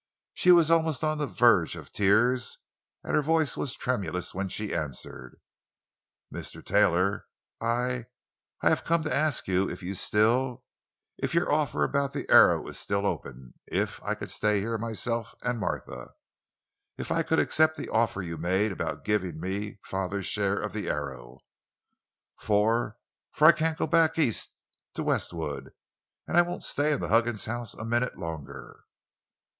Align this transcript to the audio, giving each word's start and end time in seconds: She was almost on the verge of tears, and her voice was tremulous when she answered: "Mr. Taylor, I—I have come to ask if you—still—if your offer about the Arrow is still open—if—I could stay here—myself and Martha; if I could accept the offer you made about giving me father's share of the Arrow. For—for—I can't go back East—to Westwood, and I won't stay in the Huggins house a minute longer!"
She 0.33 0.49
was 0.51 0.71
almost 0.71 1.03
on 1.03 1.19
the 1.19 1.27
verge 1.27 1.75
of 1.75 1.91
tears, 1.91 2.57
and 3.03 3.15
her 3.15 3.21
voice 3.21 3.55
was 3.55 3.75
tremulous 3.75 4.33
when 4.33 4.47
she 4.47 4.73
answered: 4.73 5.39
"Mr. 6.33 6.65
Taylor, 6.65 7.27
I—I 7.61 8.09
have 8.69 8.83
come 8.83 9.03
to 9.03 9.13
ask 9.13 9.47
if 9.47 9.83
you—still—if 9.83 11.35
your 11.35 11.51
offer 11.51 11.83
about 11.83 12.13
the 12.13 12.25
Arrow 12.31 12.67
is 12.67 12.79
still 12.79 13.05
open—if—I 13.05 14.15
could 14.15 14.31
stay 14.31 14.59
here—myself 14.59 15.35
and 15.43 15.59
Martha; 15.59 16.15
if 16.97 17.11
I 17.11 17.21
could 17.21 17.37
accept 17.37 17.77
the 17.77 17.89
offer 17.89 18.23
you 18.23 18.37
made 18.37 18.71
about 18.71 19.05
giving 19.05 19.39
me 19.39 19.77
father's 19.83 20.25
share 20.25 20.57
of 20.57 20.73
the 20.73 20.89
Arrow. 20.89 21.37
For—for—I 22.39 23.51
can't 23.51 23.77
go 23.77 23.85
back 23.85 24.17
East—to 24.17 25.03
Westwood, 25.03 25.73
and 26.27 26.37
I 26.37 26.41
won't 26.41 26.63
stay 26.63 26.91
in 26.91 27.01
the 27.01 27.09
Huggins 27.09 27.45
house 27.45 27.75
a 27.75 27.85
minute 27.85 28.17
longer!" 28.17 28.85